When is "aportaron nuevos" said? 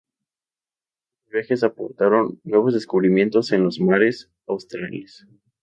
1.63-2.73